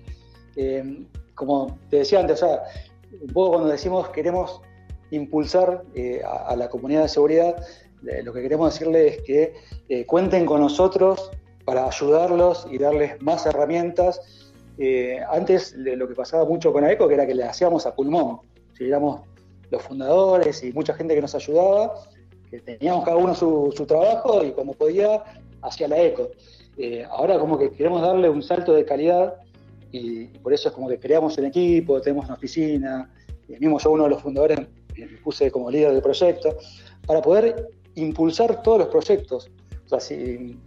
[0.55, 2.63] Eh, como te decía antes, o sea,
[3.19, 4.61] un poco cuando decimos queremos
[5.11, 5.83] impulsar
[6.25, 7.57] a, a, la comunidad de seguridad,
[8.23, 11.29] lo que queremos decirles es que cuenten con nosotros
[11.65, 14.21] para ayudarlos y darles más herramientas
[14.77, 18.39] eh, antes lo que pasaba mucho con AECO, que era que le hacíamos a pulmón.
[18.77, 19.21] Si éramos
[19.69, 21.93] los fundadores y mucha gente que nos ayudaba,
[22.49, 25.23] que teníamos cada uno su, trabajo y como podía,
[25.61, 26.31] hacía la ECO.
[26.77, 29.35] Eh, ahora como que queremos darle un salto de calidad
[29.91, 33.11] y por eso es como que creamos el equipo, tenemos una oficina,
[33.47, 34.59] y mismo yo uno de los fundadores
[34.97, 36.57] me puse como líder del proyecto,
[37.05, 39.51] para poder impulsar todos los proyectos.
[39.85, 40.57] O sea, si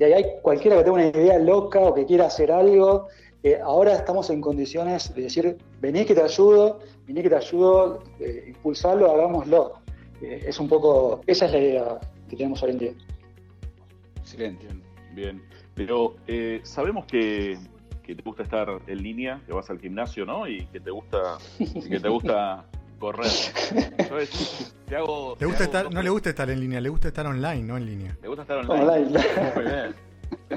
[0.00, 3.08] hay cualquiera que tenga una idea loca o que quiera hacer algo,
[3.44, 8.02] eh, ahora estamos en condiciones de decir, vení que te ayudo, vení que te ayudo,
[8.18, 9.74] eh, impulsarlo, hagámoslo.
[10.22, 12.92] Eh, es un poco, esa es la idea que tenemos hoy en día.
[14.16, 14.66] Excelente.
[15.12, 15.42] Bien,
[15.74, 17.58] Pero eh, sabemos que,
[18.02, 20.48] que te gusta estar en línea, que vas al gimnasio, ¿no?
[20.48, 22.64] Y que te gusta, y que te gusta
[22.98, 23.30] correr.
[23.98, 26.88] Entonces, te hago, Le te gusta hago estar, no le gusta estar en línea, le
[26.88, 28.16] gusta estar online, no en línea.
[28.22, 28.82] ¿Te gusta estar online?
[28.82, 29.24] Online.
[29.54, 30.13] Muy bien.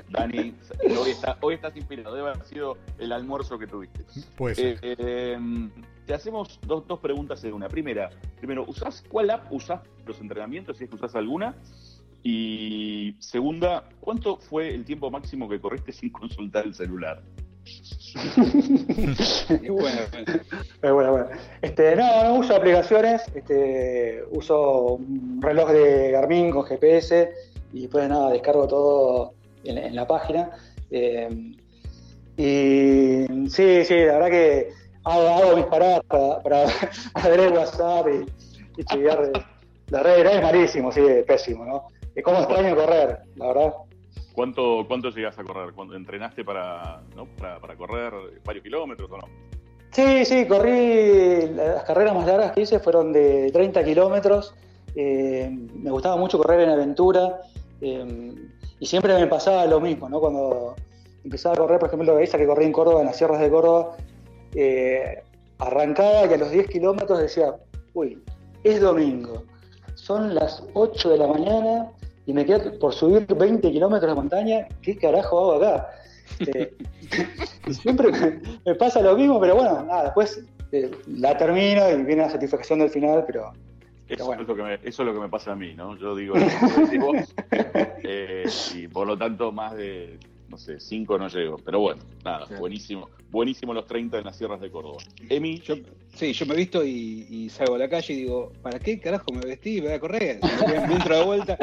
[0.10, 0.54] Dani,
[1.00, 2.16] hoy, está- hoy estás inspirado.
[2.16, 4.02] Debe haber sido el almuerzo que tuviste.
[4.62, 5.38] Eh, eh,
[6.06, 7.68] te hacemos dos, dos preguntas en una.
[7.68, 11.56] Primera, primero, ¿usás, ¿cuál app usás los entrenamientos, si es que usás alguna?
[12.24, 17.22] Y segunda, ¿cuánto fue el tiempo máximo que corriste sin consultar el celular?
[19.70, 20.00] Bueno,
[20.82, 21.12] bueno.
[21.12, 21.28] Bueno.
[21.62, 27.30] Este, no, no uso aplicaciones, este, uso un reloj de Garmin con GPS
[27.74, 30.52] y después nada, descargo todo en, en la página.
[30.92, 31.54] Eh,
[32.38, 34.70] y sí, sí, la verdad que
[35.04, 36.66] hago, hago mis paradas para, para,
[37.14, 39.32] para ver el WhatsApp y, y chequear
[39.90, 41.88] la red, es malísimo, sí, pésimo, ¿no?
[42.14, 43.74] Es como extraño correr, la verdad.
[44.34, 45.74] ¿Cuánto, cuánto llegas a correr?
[45.74, 47.26] ¿Cuánto entrenaste para, ¿no?
[47.26, 48.14] para, para correr
[48.46, 49.28] varios kilómetros o no?
[49.92, 54.54] Sí, sí, corrí, las carreras más largas que hice fueron de 30 kilómetros.
[54.96, 57.42] Eh, me gustaba mucho correr en aventura
[57.82, 58.34] eh,
[58.80, 60.20] y siempre me pasaba lo mismo, ¿no?
[60.20, 60.76] Cuando
[61.24, 63.98] empezaba a correr, por ejemplo, esa que corrí en Córdoba, en las sierras de Córdoba,
[64.56, 65.24] eh,
[65.60, 67.56] arrancaba y a los 10 kilómetros decía,
[67.94, 68.22] uy,
[68.64, 69.44] es domingo,
[69.96, 71.92] son las 8 de la mañana
[72.26, 75.90] y me queda por subir 20 kilómetros de montaña, ¿qué carajo hago acá?
[76.40, 76.76] Eh,
[77.72, 82.24] siempre me, me pasa lo mismo, pero bueno, nada, después eh, la termino y viene
[82.24, 83.54] la satisfacción del final, pero
[84.08, 84.42] Eso, bueno.
[84.42, 85.98] es lo que me, eso es lo que me pasa a mí, ¿no?
[85.98, 86.46] Yo digo lo
[88.04, 90.18] eh, y por lo tanto más de,
[90.50, 91.58] no sé, 5 no llego.
[91.58, 93.10] Pero bueno, nada, buenísimo.
[93.30, 94.98] Buenísimo los 30 en las sierras de Córdoba.
[95.30, 95.76] Emi, Yo,
[96.16, 99.26] sí, yo me visto y, y salgo a la calle y digo, ¿para qué carajo
[99.34, 99.82] me vestí?
[99.82, 100.40] Me voy a correr.
[100.68, 101.58] Me entro de vuelta,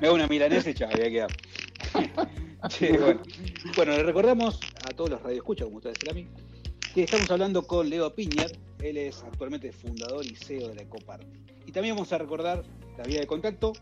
[0.00, 1.30] me hago una milanesa y chao, voy a quedar.
[2.68, 3.22] Sí, bueno.
[3.74, 6.28] bueno, le recordamos a todos los radioescuchas, como ustedes decían a mí,
[6.92, 8.50] que estamos hablando con Leo Piñar.
[8.82, 11.24] Él es actualmente fundador y CEO de la Ecopart.
[11.66, 12.62] Y también vamos a recordar
[12.96, 13.72] la vía de contacto,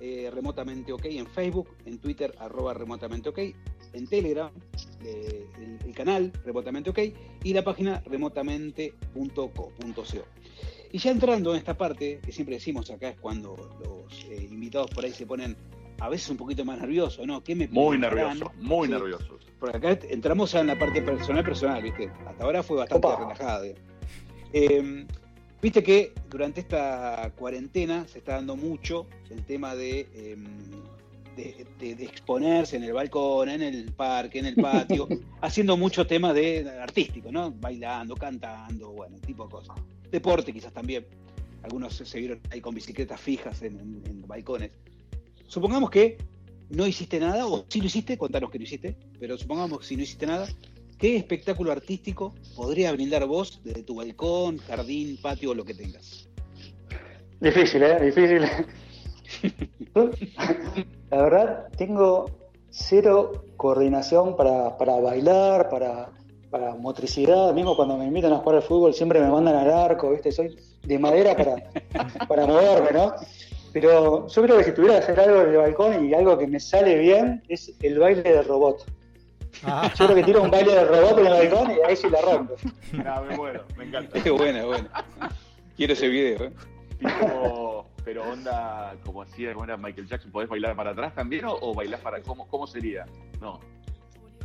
[0.00, 3.38] eh, remotamente ok en Facebook, en Twitter, arroba remotamente ok,
[3.92, 4.50] en Telegram,
[5.04, 6.98] eh, el, el canal remotamente ok
[7.44, 9.72] y la página remotamente.co.co.
[10.92, 14.90] Y ya entrando en esta parte, que siempre decimos acá es cuando los eh, invitados
[14.90, 15.56] por ahí se ponen
[15.98, 17.42] a veces un poquito más nerviosos, ¿no?
[17.42, 19.38] ¿Qué me muy nervioso, muy Sí, nervioso.
[19.58, 22.10] Porque acá entramos ya en la parte personal, personal, ¿viste?
[22.26, 23.18] Hasta ahora fue bastante Opa.
[23.18, 23.62] relajada.
[24.52, 25.06] Eh,
[25.62, 30.36] Viste que durante esta cuarentena se está dando mucho el tema de, eh,
[31.34, 35.08] de, de- de exponerse en el balcón, en el parque, en el patio,
[35.40, 37.50] haciendo mucho tema de artístico, ¿no?
[37.50, 39.76] Bailando, cantando, bueno, tipo de cosas.
[40.10, 41.06] Deporte quizás también.
[41.62, 44.70] Algunos se, se vieron ahí con bicicletas fijas en, en- en balcones.
[45.46, 46.18] Supongamos que
[46.68, 49.96] no hiciste nada, o si lo hiciste, contanos que lo hiciste, pero supongamos que si
[49.96, 50.46] no hiciste nada,
[50.98, 56.28] ¿qué espectáculo artístico podría brindar vos desde tu balcón, jardín, patio o lo que tengas?
[57.40, 58.00] difícil, ¿eh?
[58.00, 58.42] Difícil.
[61.10, 62.26] La verdad, tengo
[62.70, 66.10] cero coordinación para, para bailar, para,
[66.50, 67.52] para motricidad.
[67.52, 70.32] Mismo cuando me invitan a jugar al fútbol, siempre me mandan al arco, ¿viste?
[70.32, 73.14] Soy de madera para, para moverme, ¿no?
[73.72, 76.46] Pero yo creo que si tuviera que hacer algo en el balcón y algo que
[76.46, 78.86] me sale bien, es el baile del robot.
[79.64, 82.08] Ah, Yo creo que tiro un baile del robot en el balcón y ahí sí
[82.10, 82.54] la rompo.
[83.04, 84.20] Ah, me muero, me encanta.
[84.22, 84.88] Qué buena, buena.
[85.76, 86.52] Quiero ese video, ¿eh?
[86.98, 91.56] Tipo, pero onda, como hacía, como era Michael Jackson, ¿podés bailar para atrás también o,
[91.60, 93.04] o bailás para cómo, cómo sería?
[93.40, 93.60] No.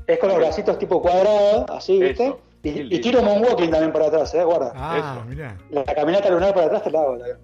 [0.07, 2.25] Es con los bracitos tipo cuadrados, así, ¿viste?
[2.27, 2.41] Eso.
[2.63, 4.43] Y, y tiro moonwalking también para atrás, ¿eh?
[4.43, 4.73] Guarda.
[4.75, 5.25] ah Eso.
[5.29, 5.57] mirá.
[5.69, 7.15] La caminata lunar para atrás te la hago.
[7.17, 7.37] la-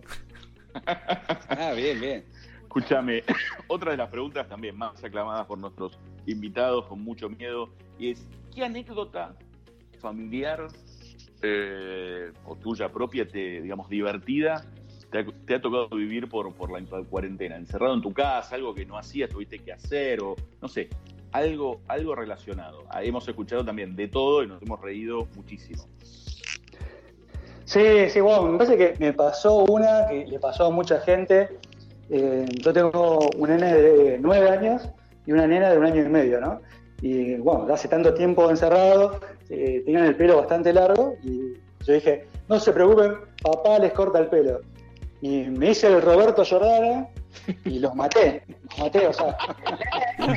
[1.49, 2.25] Ah, bien, bien.
[2.67, 3.23] Escúchame,
[3.67, 8.65] otra de las preguntas también más aclamadas por nuestros invitados con mucho miedo es, ¿qué
[8.65, 9.34] anécdota
[9.99, 10.67] familiar
[11.41, 14.65] eh, o tuya propia, te, digamos, divertida,
[15.10, 17.56] te ha, te ha tocado vivir por, por la cuarentena?
[17.56, 20.89] Encerrado en tu casa, algo que no hacías, tuviste que hacer o no sé,
[21.32, 22.84] algo, algo relacionado.
[22.89, 25.88] Ah, Hemos escuchado también de todo y nos hemos reído muchísimo.
[27.63, 31.49] Sí, sí, bueno, me parece que me pasó una que le pasó a mucha gente.
[32.09, 34.89] Eh, yo tengo un nene de nueve años
[35.25, 36.61] y una nena de un año y medio, ¿no?
[37.01, 41.53] Y bueno, hace tanto tiempo encerrado, eh, tenían el pelo bastante largo y
[41.85, 44.61] yo dije, no se preocupen, papá les corta el pelo.
[45.21, 47.07] Y me hice el Roberto Jordana
[47.65, 49.37] y los maté, los maté, o sea,
[50.19, 50.27] el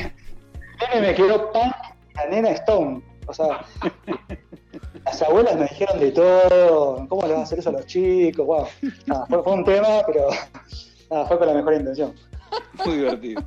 [0.94, 1.72] nene me quedó pan
[2.11, 3.02] y la nena Stone.
[3.26, 3.64] O sea,
[5.04, 8.44] las abuelas me dijeron de todo, ¿cómo le van a hacer eso a los chicos?
[8.44, 8.66] Wow.
[9.28, 10.28] Fue un tema, pero
[11.11, 12.14] nada, fue con la mejor intención.
[12.87, 13.42] Muy divertido.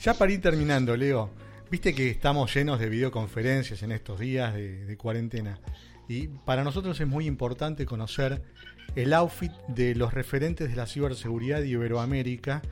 [0.00, 1.30] Ya para ir terminando, Leo,
[1.70, 5.58] viste que estamos llenos de videoconferencias en estos días de, de cuarentena.
[6.08, 8.40] Y para nosotros es muy importante conocer
[8.96, 12.62] el outfit de los referentes de la ciberseguridad de Iberoamérica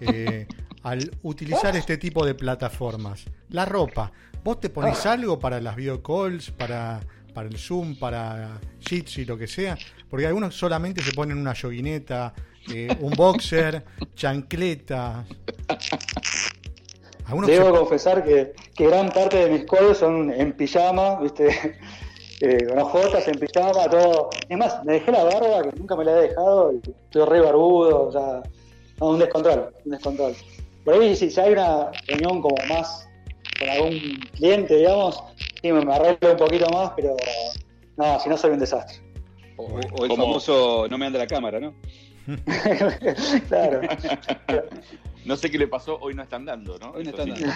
[0.00, 0.46] eh,
[0.82, 3.24] al utilizar este tipo de plataformas.
[3.50, 4.12] La ropa.
[4.42, 7.00] ¿Vos te pones algo para las videocalls, para,
[7.34, 9.76] para el Zoom, para Jitsi, lo que sea?
[10.08, 12.32] Porque algunos solamente se ponen una yoguineta,
[12.72, 13.82] eh, un boxer,
[14.14, 15.24] chancleta.
[17.26, 21.48] Algunos Debo se- confesar que, que gran parte de mis calls son en pijama, ¿viste?
[22.38, 24.28] Eh, con ojotas, en pijama, todo.
[24.46, 26.76] Es más, me dejé la barba, que nunca me la he dejado, y
[27.06, 28.42] estoy re barbudo, o sea,
[29.00, 30.34] no, un descontrol, un descontrol.
[30.84, 33.08] Por ahí, si, si hay una reunión como más
[33.58, 33.98] con algún
[34.34, 35.18] cliente, digamos,
[35.62, 37.16] sí, me, me arreglo un poquito más, pero
[37.96, 38.98] no, si no soy un desastre.
[39.56, 40.24] O, o el ¿Cómo?
[40.26, 41.72] famoso no me anda la cámara, ¿no?
[43.48, 43.80] claro.
[45.24, 46.90] No sé qué le pasó, hoy no están dando, ¿no?
[46.92, 47.46] Hoy no están dando.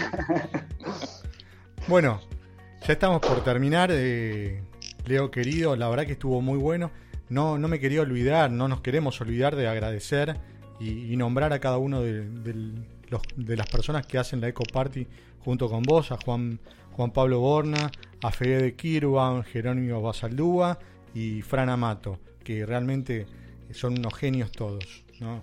[1.89, 2.21] Bueno,
[2.87, 3.91] ya estamos por terminar.
[3.93, 4.63] eh,
[5.07, 6.91] Leo querido, la verdad que estuvo muy bueno.
[7.29, 10.37] No, no me quería olvidar, no nos queremos olvidar de agradecer
[10.81, 12.25] y, y nombrar a cada uno de,
[13.09, 15.07] los- de las personas que hacen la Eco Party
[15.45, 16.59] junto con vos, a Juan,
[16.93, 17.91] Juan Pablo Borna,
[18.23, 20.79] a Fede Kirwan, Jerónimo Basaldúa
[21.15, 23.27] y Fran Amato, que realmente
[23.73, 24.85] son unos genios todos.
[25.21, 25.43] ¿no?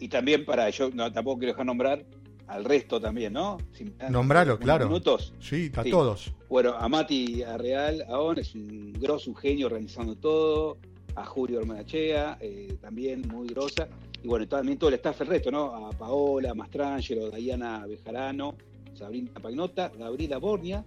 [0.00, 2.04] Y también para, yo no, tampoco quiero dejar nombrar
[2.48, 3.58] al resto también, ¿no?
[3.72, 4.86] Si Nombralo, claro.
[4.86, 5.32] Minutos.
[5.40, 5.90] Sí, a Sí.
[5.90, 6.32] todos.
[6.48, 10.78] Bueno, a Mati Arreal, Aón, es un grosso, un genio organizando todo.
[11.14, 13.86] A Julio Hermanachea, eh, también muy grosa.
[14.22, 15.86] Y bueno, también todo el staff, el resto, ¿no?
[15.88, 18.54] A Paola, Mastrangelo, Diana Bejarano,
[18.94, 20.84] Sabrina Pagnota, Gabriela Bornia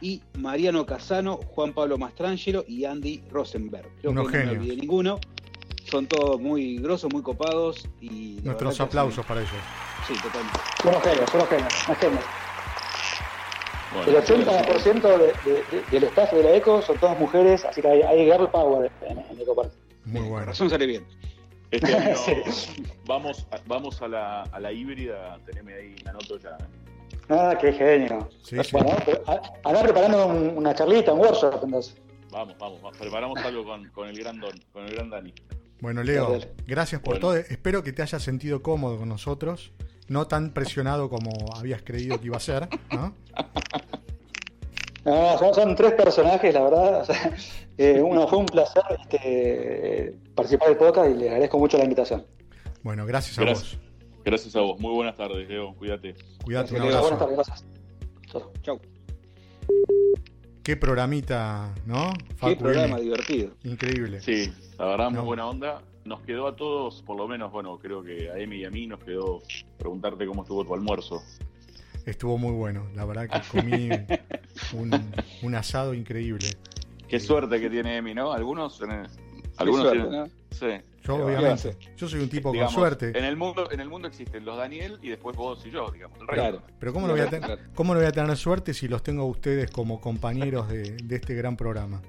[0.00, 3.88] y Mariano Casano, Juan Pablo Mastrangelo y Andy Rosenberg.
[4.00, 5.18] Creo que no me olvidé ninguno.
[5.90, 7.88] Son todos muy grosos, muy copados.
[8.00, 9.52] y la Nuestros aplausos para ellos.
[10.06, 10.58] Sí, totalmente.
[10.84, 12.24] Unos genios, unos genios, unos genios.
[13.94, 15.18] Bueno, El 80% de,
[15.50, 18.48] de- de- del staff de la ECO son todas mujeres, así que hay, hay girl
[18.50, 19.76] power en, en Eco Party.
[20.04, 20.46] Muy bueno.
[20.46, 21.06] razón sale bien.
[21.70, 22.16] Este año
[22.54, 22.82] Sí.
[23.06, 26.50] vamos, a, vamos a, la, a la híbrida, teneme ahí, la anoto ya.
[26.50, 27.16] ¿eh?
[27.28, 28.28] Ah, qué genio.
[28.42, 28.70] Sí, sí.
[28.72, 31.96] Bueno, pero, a- andá preparando un- una charlita, un workshop, entonces.
[32.30, 32.98] Vamos, vamos, vamos.
[32.98, 35.32] preparamos algo con, con el gran Don, con el gran Dani.
[35.80, 37.20] Bueno, Leo, gracias por Bueno.
[37.28, 37.36] todo.
[37.36, 39.72] Espero que te hayas sentido cómodo con nosotros.
[40.08, 42.68] No tan presionado como habías creído que iba a ser.
[42.92, 43.14] ¿no?
[45.04, 47.00] No, son, son tres personajes, la verdad.
[47.02, 47.32] o sea,
[47.78, 52.26] eh, uno fue un placer este, participar del podcast y le agradezco mucho la invitación.
[52.82, 53.76] Bueno, gracias a Gracias.
[53.76, 53.80] vos.
[54.24, 54.80] Gracias a vos.
[54.80, 55.76] Muy buenas tardes, Leo.
[55.76, 56.14] Cuídate.
[56.42, 57.00] Cuídate, un Gracias, Leo.
[57.02, 57.18] Buenas abrazo.
[57.18, 57.36] tardes,
[58.32, 58.62] gracias.
[58.62, 58.80] Chau.
[60.66, 62.12] Qué programita, ¿no?
[62.26, 63.02] Qué Facu, programa N.
[63.04, 63.52] divertido.
[63.62, 64.20] Increíble.
[64.20, 65.24] Sí, la verdad, muy No.
[65.24, 65.80] buena onda.
[66.04, 68.88] Nos quedó a todos, por lo menos, bueno, creo que a Emi y a mí
[68.88, 69.42] nos quedó
[69.78, 71.22] preguntarte cómo estuvo tu almuerzo.
[72.04, 72.84] Estuvo muy bueno.
[72.96, 73.90] La verdad que comí
[74.72, 74.90] un,
[75.42, 76.48] un asado increíble.
[77.06, 78.32] Qué suerte que tiene Emi, ¿no?
[78.32, 79.06] Algunos, en el-
[79.56, 80.26] algunos suerte, tienen- ¿no?
[80.50, 80.84] Sí.
[81.04, 83.16] Yo, obviamente, yo soy un tipo Digamos, con suerte.
[83.16, 86.18] En el mundo, en el mundo existen los Daniel y después vos y yo, digamos.
[86.20, 86.42] el resto.
[86.42, 86.62] Claro.
[86.80, 87.42] Pero ¿cómo no, voy a ten-
[87.76, 91.16] ¿cómo no voy a tener suerte si los tengo a ustedes como compañeros de, de
[91.16, 92.02] este gran programa?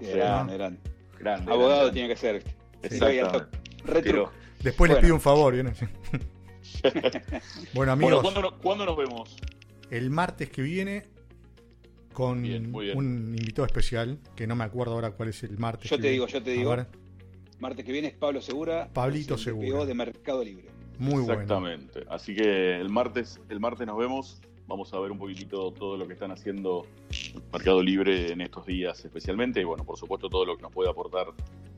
[0.00, 0.80] Grande, grande.
[1.18, 1.50] Grande.
[1.52, 1.92] Abogado grande.
[1.92, 2.44] tiene que ser.
[2.82, 3.48] Retro.
[4.02, 5.00] Pero- Después les Bueno.
[5.00, 5.52] pido un favor.
[5.52, 5.74] ¿vieron?
[5.74, 6.24] bueno,
[7.74, 9.36] Bueno, amigos, ¿cuándo, no- cuándo nos vemos?
[9.90, 11.04] el martes que viene
[12.14, 12.96] con Bien, muy bien.
[12.96, 15.90] un invitado especial, que no me acuerdo ahora cuál es el martes.
[15.90, 16.12] Yo que te viene.
[16.12, 16.76] digo, yo te digo.
[17.60, 18.88] Martes que viene es Pablo Segura.
[18.92, 19.84] Pablito Segura.
[19.84, 20.68] De Mercado Libre.
[20.98, 21.32] muy bueno.
[21.32, 22.04] Exactamente.
[22.08, 24.40] Así que el martes, el martes nos vemos.
[24.66, 26.86] Vamos a ver un poquitito todo lo que están haciendo
[27.52, 29.60] Mercado Libre en estos días especialmente.
[29.60, 31.26] Y bueno, por supuesto, todo lo que nos puede aportar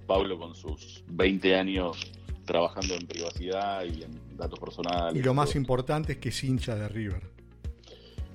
[0.07, 2.13] Pablo con sus 20 años
[2.45, 5.21] trabajando en privacidad y en datos personales.
[5.21, 7.36] Y lo más importante es que es hincha de River.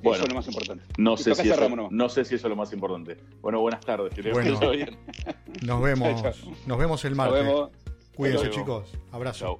[0.02, 0.84] Bueno, Eso es lo más importante.
[0.98, 3.18] No sé, si eso, no sé si eso es lo más importante.
[3.42, 4.14] Bueno, buenas tardes.
[4.14, 4.60] Que Bueno.
[4.72, 4.98] bien.
[5.64, 6.52] Nos vemos, Chao, chao.
[6.66, 7.46] nos vemos el Nos martes.
[7.46, 7.70] vemos.
[8.16, 8.90] Cuídense, chicos.
[9.12, 9.60] Abrazo.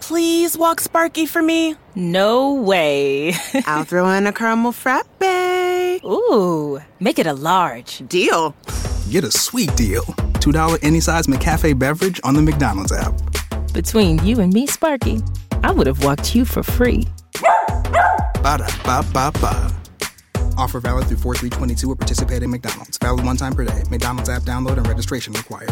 [0.00, 1.76] Please walk Sparky for me.
[1.94, 3.34] No way.
[3.66, 5.06] I'll throw in a caramel frappe.
[6.04, 8.02] Ooh, make it a large.
[8.08, 8.54] Deal.
[9.10, 10.04] Get a sweet deal.
[10.52, 13.14] $2 any size McCafe beverage on the McDonald's app.
[13.72, 15.20] Between you and me, Sparky,
[15.62, 17.06] I would have walked you for free.
[18.42, 19.72] Ba da ba ba ba.
[20.56, 22.96] Offer valid through 4 3 22 at participating McDonald's.
[22.98, 23.82] Valid one time per day.
[23.90, 25.70] McDonald's app download and registration required.